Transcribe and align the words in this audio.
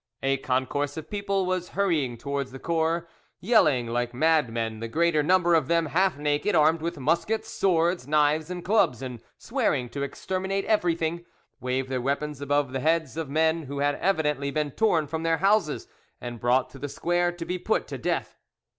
A 0.23 0.37
concourse 0.37 0.97
of 0.97 1.11
people 1.11 1.45
was 1.45 1.69
hurrying 1.77 2.17
towards 2.17 2.49
the 2.51 2.57
Cours 2.57 3.03
yelling 3.39 3.85
like 3.85 4.15
madmen; 4.15 4.79
the 4.79 4.87
greater 4.87 5.21
number 5.21 5.53
of 5.53 5.67
them, 5.67 5.85
half 5.85 6.17
naked, 6.17 6.55
armed 6.55 6.81
with 6.81 6.97
muskets, 6.99 7.51
swords, 7.51 8.07
knives, 8.07 8.49
and 8.49 8.65
clubs, 8.65 9.03
and 9.03 9.21
swearing 9.37 9.89
to 9.89 10.01
exterminate 10.01 10.65
everything, 10.65 11.23
waved 11.59 11.89
their 11.89 12.01
weapons 12.01 12.41
above 12.41 12.71
the 12.71 12.79
heads 12.79 13.15
of 13.15 13.29
men 13.29 13.61
who 13.65 13.77
had 13.77 13.93
evidently 13.93 14.49
been 14.49 14.71
torn 14.71 15.05
from 15.05 15.21
their 15.21 15.37
houses 15.37 15.87
and 16.19 16.39
brought 16.39 16.71
to 16.71 16.79
the 16.79 16.89
square 16.89 17.31
to 17.33 17.45
be 17.45 17.59
put 17.59 17.85
to 17.89 17.99
death. 17.99 18.39